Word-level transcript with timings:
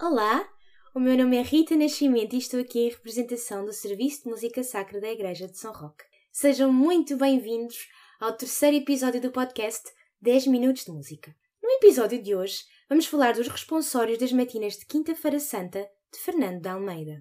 Olá, 0.00 0.48
o 0.94 1.00
meu 1.00 1.18
nome 1.18 1.36
é 1.38 1.42
Rita 1.42 1.74
Nascimento 1.74 2.32
e 2.36 2.38
estou 2.38 2.60
aqui 2.60 2.78
em 2.78 2.88
representação 2.88 3.64
do 3.64 3.72
Serviço 3.72 4.22
de 4.22 4.28
Música 4.28 4.62
Sacra 4.62 5.00
da 5.00 5.10
Igreja 5.10 5.48
de 5.48 5.58
São 5.58 5.72
Roque. 5.72 6.04
Sejam 6.30 6.72
muito 6.72 7.16
bem-vindos 7.16 7.88
ao 8.20 8.32
terceiro 8.32 8.76
episódio 8.76 9.20
do 9.20 9.32
podcast 9.32 9.90
10 10.22 10.46
Minutos 10.46 10.84
de 10.84 10.92
Música. 10.92 11.34
No 11.60 11.68
episódio 11.70 12.22
de 12.22 12.32
hoje, 12.32 12.62
vamos 12.88 13.06
falar 13.06 13.34
dos 13.34 13.48
responsórios 13.48 14.18
das 14.18 14.32
matinas 14.32 14.74
de 14.74 14.86
Quinta-feira 14.86 15.40
Santa 15.40 15.90
de 16.12 16.18
Fernando 16.20 16.62
de 16.62 16.68
Almeida. 16.68 17.20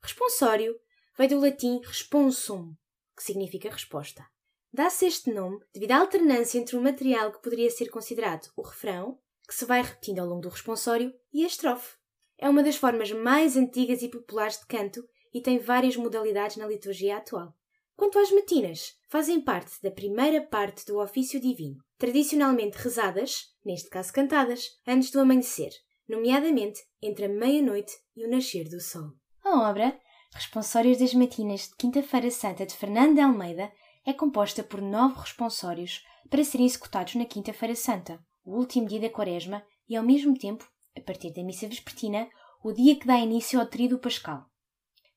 Responsório 0.00 0.78
vem 1.18 1.26
do 1.26 1.40
latim 1.40 1.80
responsum, 1.84 2.72
que 3.16 3.24
significa 3.24 3.68
resposta. 3.68 4.24
Dá-se 4.72 5.06
este 5.06 5.32
nome 5.32 5.58
devido 5.74 5.90
à 5.90 5.98
alternância 5.98 6.56
entre 6.56 6.76
o 6.76 6.80
material 6.80 7.32
que 7.32 7.42
poderia 7.42 7.68
ser 7.68 7.90
considerado 7.90 8.48
o 8.56 8.62
refrão, 8.62 9.18
que 9.44 9.54
se 9.56 9.64
vai 9.64 9.82
repetindo 9.82 10.20
ao 10.20 10.28
longo 10.28 10.42
do 10.42 10.50
responsório, 10.50 11.12
e 11.32 11.42
a 11.42 11.48
estrofe. 11.48 12.00
É 12.42 12.48
uma 12.48 12.64
das 12.64 12.74
formas 12.74 13.12
mais 13.12 13.56
antigas 13.56 14.02
e 14.02 14.08
populares 14.08 14.58
de 14.58 14.66
canto 14.66 15.08
e 15.32 15.40
tem 15.40 15.60
várias 15.60 15.96
modalidades 15.96 16.56
na 16.56 16.66
liturgia 16.66 17.18
atual. 17.18 17.54
Quanto 17.96 18.18
às 18.18 18.32
matinas, 18.32 18.96
fazem 19.08 19.40
parte 19.40 19.80
da 19.80 19.92
primeira 19.92 20.42
parte 20.42 20.84
do 20.84 20.98
ofício 20.98 21.40
divino, 21.40 21.76
tradicionalmente 21.96 22.76
rezadas, 22.78 23.54
neste 23.64 23.88
caso 23.88 24.12
cantadas, 24.12 24.70
antes 24.84 25.12
do 25.12 25.20
amanhecer, 25.20 25.70
nomeadamente 26.08 26.80
entre 27.00 27.26
a 27.26 27.28
meia-noite 27.28 27.92
e 28.16 28.26
o 28.26 28.28
nascer 28.28 28.68
do 28.68 28.80
sol. 28.80 29.12
A 29.44 29.70
obra, 29.70 29.96
Responsórios 30.32 30.98
das 30.98 31.14
Matinas 31.14 31.68
de 31.68 31.76
Quinta-feira 31.76 32.28
Santa 32.32 32.66
de 32.66 32.74
Fernando 32.74 33.14
de 33.14 33.20
Almeida, 33.20 33.70
é 34.04 34.12
composta 34.12 34.64
por 34.64 34.82
nove 34.82 35.20
responsórios 35.20 36.04
para 36.28 36.42
serem 36.42 36.66
executados 36.66 37.14
na 37.14 37.24
Quinta-feira 37.24 37.76
Santa, 37.76 38.18
o 38.44 38.56
último 38.56 38.88
dia 38.88 38.98
da 38.98 39.10
Quaresma 39.10 39.64
e, 39.88 39.94
ao 39.94 40.02
mesmo 40.02 40.36
tempo, 40.36 40.68
a 40.96 41.00
partir 41.00 41.32
da 41.32 41.42
missa 41.42 41.66
vespertina, 41.66 42.28
o 42.62 42.72
dia 42.72 42.96
que 42.96 43.06
dá 43.06 43.18
início 43.18 43.58
ao 43.58 43.66
tríduo 43.66 43.98
pascal. 43.98 44.46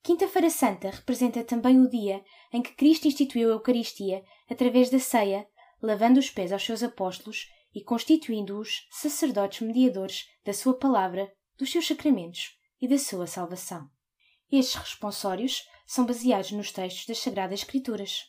Quinta-feira 0.02 0.50
Santa 0.50 0.90
representa 0.90 1.44
também 1.44 1.80
o 1.80 1.90
dia 1.90 2.24
em 2.54 2.62
que 2.62 2.76
Cristo 2.76 3.08
instituiu 3.08 3.50
a 3.50 3.54
Eucaristia 3.54 4.24
através 4.50 4.90
da 4.90 5.00
ceia, 5.00 5.48
lavando 5.82 6.20
os 6.20 6.30
pés 6.30 6.52
aos 6.52 6.64
seus 6.64 6.84
apóstolos 6.84 7.50
e 7.74 7.84
constituindo-os 7.84 8.88
sacerdotes 8.92 9.62
mediadores 9.62 10.26
da 10.44 10.54
sua 10.54 10.78
palavra, 10.78 11.32
dos 11.58 11.72
seus 11.72 11.88
sacramentos 11.88 12.58
e 12.80 12.88
da 12.88 12.98
sua 12.98 13.28
salvação. 13.28 13.90
Estes 14.52 14.76
responsórios 14.76 15.68
são 15.86 16.06
baseados 16.06 16.52
nos 16.52 16.72
textos 16.72 17.06
das 17.08 17.18
Sagradas 17.20 17.62
Escrituras. 17.62 18.26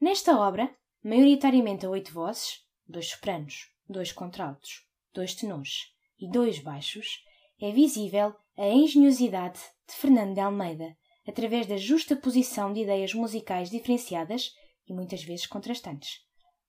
Nesta 0.00 0.36
obra, 0.36 0.74
maioritariamente 1.04 1.86
a 1.86 1.90
oito 1.90 2.12
vozes, 2.12 2.64
dois 2.86 3.08
sopranos, 3.08 3.70
dois 3.88 4.12
contraltos, 4.12 4.86
dois 5.14 5.34
tenores 5.34 5.91
e 6.22 6.30
dois 6.30 6.60
baixos, 6.60 7.24
é 7.60 7.72
visível 7.72 8.32
a 8.56 8.68
engenhosidade 8.68 9.58
de 9.88 9.94
Fernando 9.94 10.34
de 10.34 10.40
Almeida, 10.40 10.96
através 11.26 11.66
da 11.66 11.76
justa 11.76 12.14
posição 12.14 12.72
de 12.72 12.80
ideias 12.80 13.12
musicais 13.12 13.68
diferenciadas 13.68 14.52
e 14.86 14.92
muitas 14.94 15.24
vezes 15.24 15.46
contrastantes, 15.46 16.20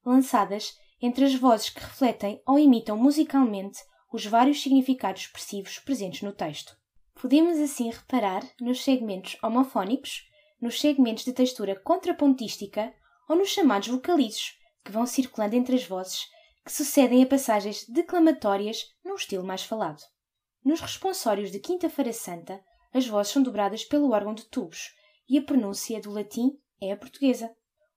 lançadas 0.04 0.76
entre 1.00 1.26
as 1.26 1.36
vozes 1.36 1.70
que 1.70 1.80
refletem 1.80 2.42
ou 2.48 2.58
imitam 2.58 2.98
musicalmente 2.98 3.80
os 4.12 4.26
vários 4.26 4.62
significados 4.62 5.24
expressivos 5.24 5.78
presentes 5.80 6.24
no 6.24 6.34
texto. 6.34 6.76
Podemos 7.14 7.58
assim 7.60 7.92
reparar 7.92 8.44
nos 8.60 8.84
segmentos 8.84 9.38
homofónicos, 9.44 10.24
nos 10.60 10.80
segmentos 10.80 11.26
de 11.26 11.34
textura 11.34 11.80
contrapontística 11.80 12.92
ou 13.30 13.36
nos 13.36 13.50
chamados 13.50 13.88
vocalizos, 13.88 14.58
que 14.84 14.92
vão 14.92 15.06
circulando 15.06 15.56
entre 15.56 15.76
as 15.76 15.86
vozes, 15.86 16.28
que 16.66 16.72
sucedem 16.72 17.24
a 17.24 17.28
passagens 17.28 17.86
declamatórias 17.88 18.86
num 19.04 19.16
estilo 19.16 19.46
mais 19.46 19.64
falado. 19.64 20.02
Nos 20.64 20.80
responsórios 20.80 21.52
de 21.52 21.60
Quinta-feira 21.60 22.14
Santa, 22.14 22.64
as 22.94 23.08
vozes 23.08 23.34
são 23.34 23.44
dobradas 23.44 23.84
pelo 23.84 24.12
órgão 24.12 24.34
de 24.34 24.46
tubos 24.46 24.94
e 25.28 25.38
a 25.38 25.44
pronúncia 25.44 26.00
do 26.00 26.12
latim 26.12 26.52
é 26.82 26.92
a 26.92 26.98
portuguesa. 26.98 27.54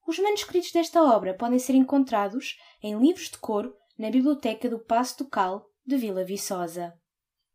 Os 0.07 0.19
manuscritos 0.19 0.73
desta 0.73 1.03
obra 1.03 1.35
podem 1.35 1.59
ser 1.59 1.75
encontrados 1.75 2.57
em 2.83 2.99
livros 2.99 3.31
de 3.31 3.39
coro 3.39 3.75
na 3.99 4.11
Biblioteca 4.11 4.69
do 4.69 4.79
Paço 4.79 5.19
do 5.19 5.29
Cal 5.29 5.65
de 5.85 5.97
Vila 5.97 6.25
Viçosa. 6.25 6.93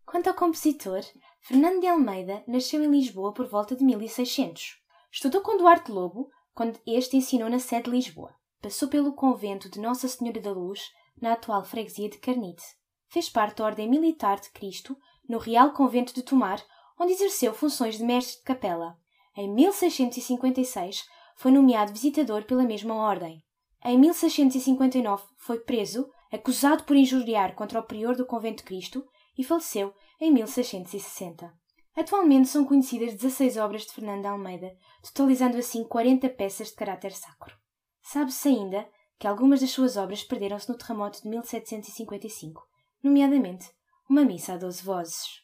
Quanto 0.06 0.28
ao 0.28 0.36
compositor, 0.36 1.02
Fernando 1.42 1.82
de 1.82 1.88
Almeida 1.88 2.44
nasceu 2.48 2.84
em 2.84 2.90
Lisboa 2.90 3.34
por 3.34 3.48
volta 3.48 3.76
de 3.76 3.84
1600. 3.84 4.78
Estudou 5.12 5.42
com 5.42 5.58
Duarte 5.58 5.92
Lobo, 5.92 6.30
quando 6.54 6.80
este 6.86 7.18
ensinou 7.18 7.50
na 7.50 7.60
sede 7.60 7.84
de 7.84 7.92
Lisboa. 7.92 8.36
Passou 8.62 8.88
pelo 8.88 9.14
convento 9.14 9.70
de 9.70 9.80
Nossa 9.80 10.08
Senhora 10.08 10.40
da 10.40 10.52
Luz, 10.52 10.82
na 11.20 11.34
atual 11.34 11.64
freguesia 11.64 12.10
de 12.10 12.18
Carnide. 12.18 12.62
Fez 13.08 13.30
parte 13.30 13.58
da 13.58 13.66
Ordem 13.66 13.90
Militar 13.90 14.40
de 14.40 14.50
Cristo, 14.52 14.98
no 15.28 15.38
Real 15.38 15.74
Convento 15.74 16.14
de 16.14 16.24
Tomar, 16.24 16.64
onde 17.00 17.14
exerceu 17.14 17.54
funções 17.54 17.98
de 17.98 18.04
mestre 18.04 18.38
de 18.38 18.44
capela. 18.44 18.98
Em 19.36 19.52
1656 19.52 21.04
foi 21.36 21.52
nomeado 21.52 21.94
visitador 21.94 22.44
pela 22.44 22.64
mesma 22.64 22.96
ordem. 22.96 23.44
Em 23.84 23.98
1659 23.98 25.24
foi 25.38 25.60
preso, 25.60 26.10
acusado 26.32 26.84
por 26.84 26.96
injuriar 26.96 27.56
contra 27.56 27.80
o 27.80 27.84
prior 27.84 28.16
do 28.16 28.26
Convento 28.26 28.58
de 28.58 28.64
Cristo 28.64 29.04
e 29.38 29.44
faleceu 29.44 29.94
em 30.20 30.32
1660. 30.32 31.52
Atualmente 31.96 32.48
são 32.48 32.64
conhecidas 32.64 33.16
16 33.16 33.58
obras 33.58 33.82
de 33.84 33.92
Fernando 33.92 34.22
de 34.22 34.28
Almeida, 34.28 34.72
totalizando 35.04 35.58
assim 35.58 35.84
40 35.84 36.30
peças 36.30 36.70
de 36.70 36.76
caráter 36.76 37.12
sacro. 37.12 37.56
Sabe-se 38.02 38.48
ainda 38.48 38.88
que 39.22 39.28
algumas 39.28 39.62
das 39.62 39.70
suas 39.70 39.98
obras 39.98 40.24
perderam-se 40.24 40.68
no 40.68 40.76
terremoto 40.76 41.22
de 41.22 41.30
1755, 41.30 42.68
nomeadamente 43.04 43.70
uma 44.10 44.26
missa 44.26 44.54
a 44.54 44.58
12 44.58 44.82
vozes. 44.82 45.44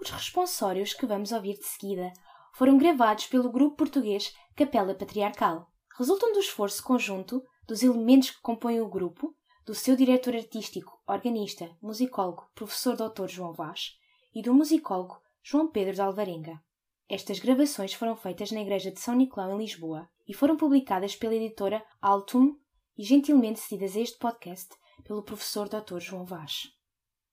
Os 0.00 0.10
responsórios 0.10 0.92
que 0.92 1.06
vamos 1.06 1.30
ouvir 1.30 1.54
de 1.54 1.64
seguida 1.64 2.12
foram 2.52 2.76
gravados 2.76 3.28
pelo 3.28 3.52
grupo 3.52 3.76
português 3.76 4.34
Capela 4.56 4.92
Patriarcal. 4.92 5.70
Resultam 5.96 6.32
do 6.32 6.40
esforço 6.40 6.82
conjunto 6.82 7.40
dos 7.64 7.84
elementos 7.84 8.30
que 8.30 8.40
compõem 8.40 8.80
o 8.80 8.88
grupo, 8.88 9.32
do 9.64 9.72
seu 9.72 9.94
diretor 9.94 10.34
artístico, 10.34 11.00
organista, 11.06 11.70
musicólogo, 11.80 12.50
professor 12.56 12.96
Dr. 12.96 13.28
João 13.28 13.52
Vaz 13.52 13.92
e 14.34 14.42
do 14.42 14.52
musicólogo 14.52 15.20
João 15.44 15.70
Pedro 15.70 15.94
de 15.94 16.02
Alvarenga. 16.02 16.60
Estas 17.08 17.38
gravações 17.38 17.94
foram 17.94 18.16
feitas 18.16 18.50
na 18.50 18.62
Igreja 18.62 18.90
de 18.90 18.98
São 18.98 19.14
Nicolau, 19.14 19.52
em 19.52 19.58
Lisboa, 19.58 20.08
e 20.26 20.34
foram 20.34 20.56
publicadas 20.56 21.14
pela 21.14 21.36
editora 21.36 21.84
Altum 22.00 22.56
e 22.96 23.04
gentilmente 23.04 23.60
cedidas 23.60 23.96
a 23.96 24.00
este 24.00 24.18
podcast 24.18 24.74
pelo 25.04 25.22
professor 25.22 25.68
Dr. 25.68 25.98
João 25.98 26.24
Vaz. 26.24 26.68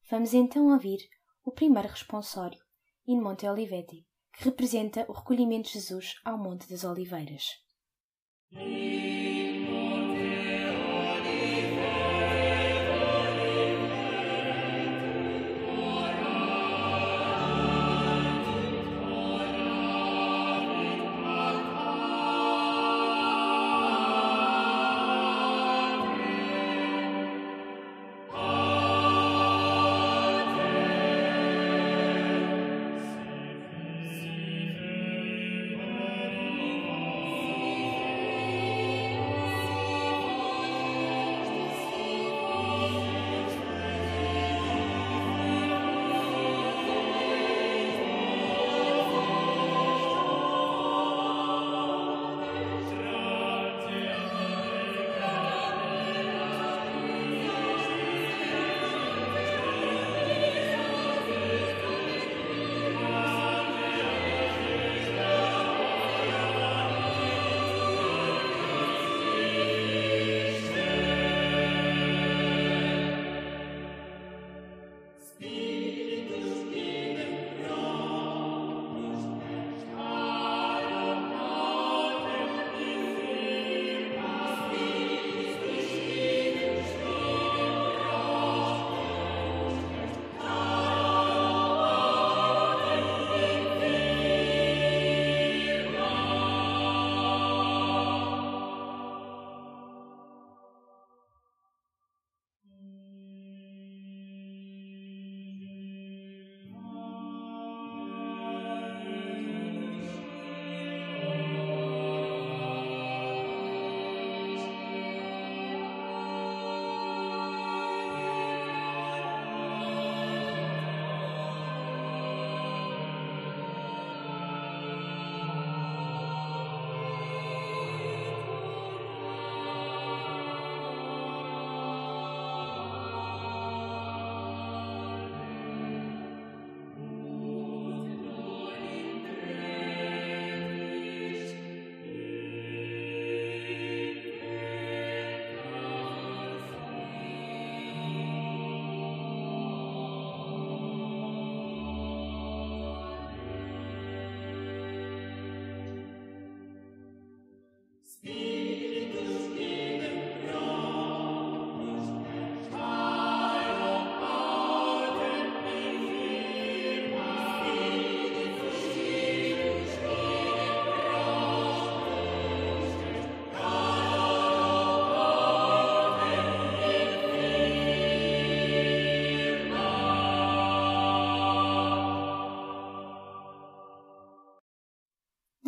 Vamos 0.10 0.34
então 0.34 0.72
ouvir 0.72 1.00
o 1.44 1.52
primeiro 1.52 1.88
responsório, 1.88 2.60
In 3.08 3.22
Monte 3.22 3.48
Olivetti, 3.48 4.06
que 4.34 4.46
representa 4.46 5.06
o 5.08 5.14
recolhimento 5.14 5.68
de 5.68 5.74
Jesus 5.74 6.16
ao 6.24 6.38
Monte 6.38 6.70
das 6.70 6.84
Oliveiras. 6.84 7.44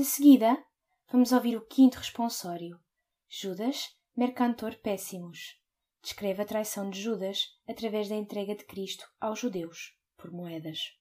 De 0.01 0.07
seguida, 0.07 0.57
vamos 1.11 1.31
ouvir 1.31 1.55
o 1.55 1.61
quinto 1.61 1.99
responsório, 1.99 2.79
Judas, 3.29 3.95
Mercantor 4.17 4.75
Péssimos. 4.77 5.61
Descreve 6.01 6.41
a 6.41 6.45
traição 6.45 6.89
de 6.89 6.99
Judas 6.99 7.55
através 7.67 8.09
da 8.09 8.15
entrega 8.15 8.55
de 8.55 8.65
Cristo 8.65 9.05
aos 9.19 9.37
judeus 9.37 9.95
por 10.17 10.31
moedas. 10.31 10.97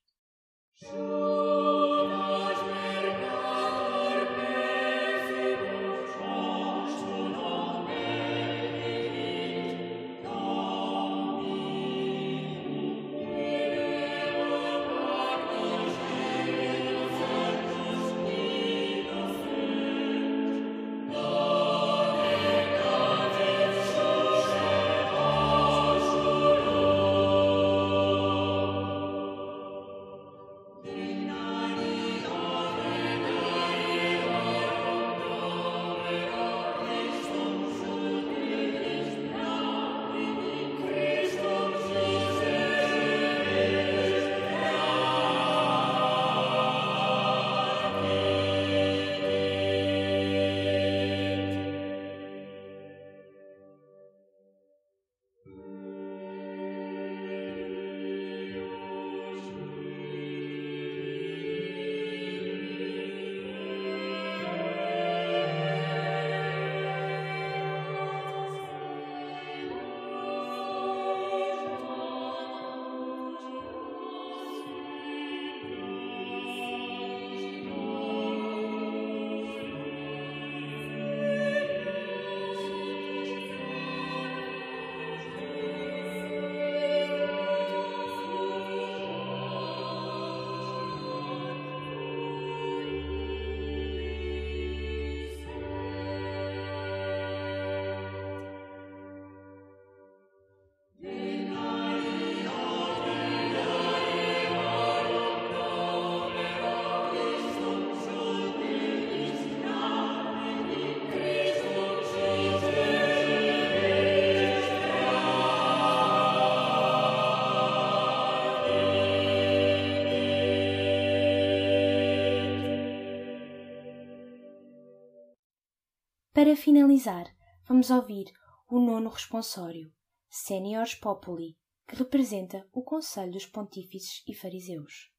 Para 126.32 126.55
finalizar, 126.55 127.27
vamos 127.69 127.91
ouvir 127.91 128.32
o 128.69 128.79
nono 128.79 129.10
responsório, 129.10 129.93
Seniors 130.29 130.94
Populi, 130.94 131.58
que 131.89 131.96
representa 131.96 132.65
o 132.72 132.84
Conselho 132.84 133.32
dos 133.32 133.46
Pontífices 133.46 134.22
e 134.29 134.32
Fariseus. 134.32 135.10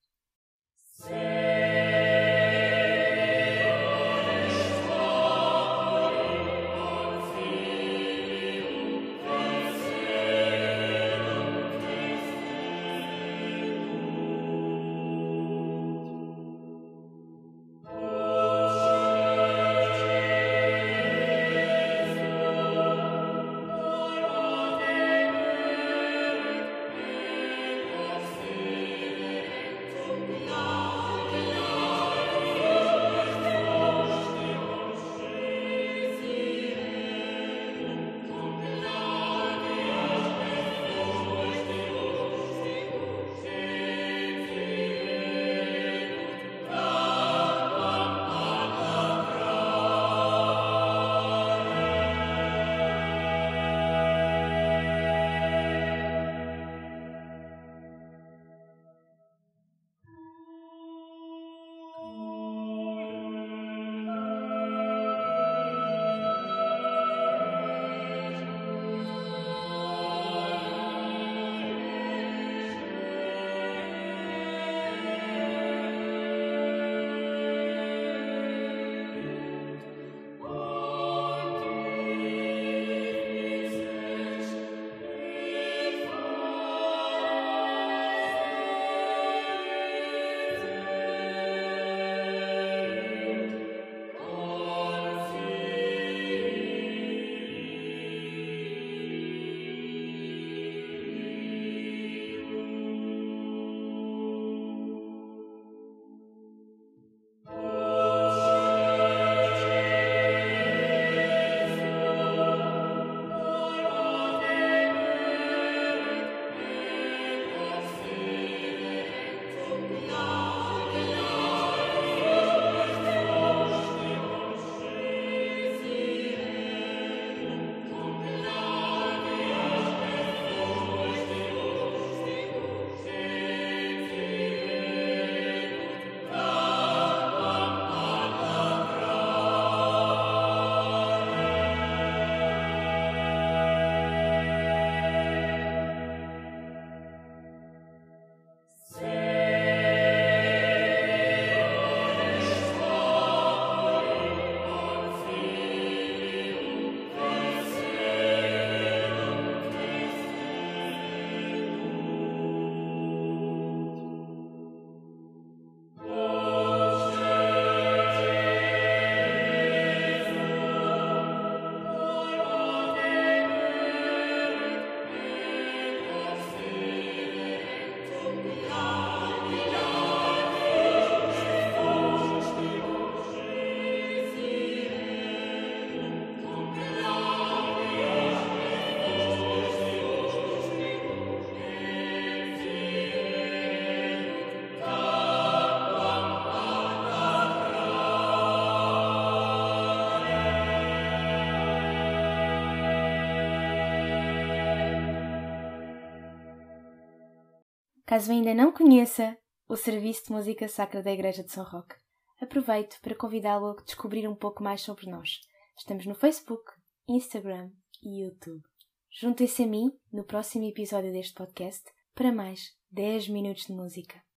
Caso 208.11 208.29
ainda 208.33 208.53
não 208.53 208.73
conheça 208.73 209.37
o 209.69 209.77
Serviço 209.77 210.25
de 210.25 210.33
Música 210.33 210.67
Sacra 210.67 211.01
da 211.01 211.13
Igreja 211.13 211.45
de 211.45 211.49
São 211.49 211.63
Roque, 211.63 211.95
aproveito 212.41 212.99
para 213.01 213.15
convidá-lo 213.15 213.67
a 213.67 213.81
descobrir 213.83 214.27
um 214.27 214.35
pouco 214.35 214.61
mais 214.61 214.81
sobre 214.81 215.09
nós. 215.09 215.39
Estamos 215.77 216.05
no 216.05 216.13
Facebook, 216.13 216.73
Instagram 217.07 217.71
e 218.03 218.21
YouTube. 218.21 218.61
Juntem-se 219.09 219.63
a 219.63 219.65
mim 219.65 219.93
no 220.11 220.25
próximo 220.25 220.65
episódio 220.65 221.13
deste 221.13 221.33
podcast 221.33 221.89
para 222.13 222.33
mais 222.33 222.73
10 222.91 223.29
minutos 223.29 223.67
de 223.67 223.71
música. 223.71 224.21